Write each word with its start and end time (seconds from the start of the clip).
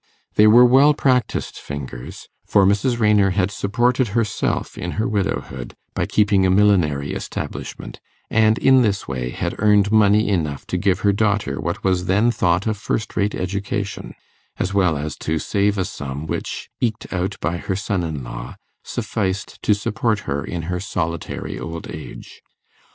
They 0.33 0.47
were 0.47 0.65
well 0.65 0.95
practised 0.95 1.57
fingers, 1.59 2.27
for 2.47 2.65
Mrs. 2.65 2.99
Raynor 2.99 3.29
had 3.37 3.51
supported 3.51 4.07
herself 4.17 4.75
in 4.75 4.93
her 4.93 5.07
widowhood 5.07 5.75
by 5.93 6.07
keeping 6.07 6.43
a 6.43 6.49
millinery 6.49 7.13
establishment, 7.13 7.99
and 8.27 8.57
in 8.57 8.81
this 8.81 9.07
way 9.07 9.29
had 9.29 9.53
earned 9.59 9.91
money 9.91 10.27
enough 10.29 10.65
to 10.73 10.77
give 10.79 11.01
her 11.01 11.13
daughter 11.13 11.61
what 11.61 11.83
was 11.83 12.05
then 12.07 12.31
thought 12.31 12.65
a 12.65 12.73
first 12.73 13.15
rate 13.15 13.35
education, 13.35 14.15
as 14.57 14.73
well 14.73 14.97
as 14.97 15.15
to 15.17 15.37
save 15.37 15.77
a 15.77 15.85
sum 15.85 16.25
which, 16.25 16.71
eked 16.79 17.13
out 17.13 17.35
by 17.39 17.57
her 17.57 17.75
son 17.75 18.01
in 18.01 18.23
law, 18.23 18.55
sufficed 18.83 19.61
to 19.61 19.75
support 19.75 20.21
her 20.21 20.43
in 20.43 20.63
her 20.63 20.79
solitary 20.79 21.59
old 21.59 21.87
age. 21.91 22.41